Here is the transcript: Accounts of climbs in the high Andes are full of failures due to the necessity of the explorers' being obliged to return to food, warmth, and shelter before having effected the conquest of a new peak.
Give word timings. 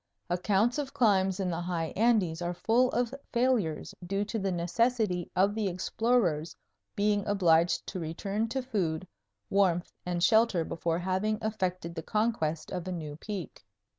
Accounts 0.31 0.79
of 0.79 0.95
climbs 0.95 1.39
in 1.39 1.51
the 1.51 1.61
high 1.61 1.93
Andes 1.95 2.41
are 2.41 2.55
full 2.55 2.89
of 2.89 3.13
failures 3.31 3.93
due 4.03 4.25
to 4.25 4.39
the 4.39 4.51
necessity 4.51 5.29
of 5.35 5.53
the 5.53 5.67
explorers' 5.67 6.55
being 6.95 7.23
obliged 7.27 7.85
to 7.85 7.99
return 7.99 8.47
to 8.49 8.63
food, 8.63 9.07
warmth, 9.51 9.91
and 10.03 10.23
shelter 10.23 10.65
before 10.65 10.97
having 10.97 11.37
effected 11.43 11.93
the 11.93 12.01
conquest 12.01 12.71
of 12.71 12.87
a 12.87 12.91
new 12.91 13.15
peak. 13.15 13.63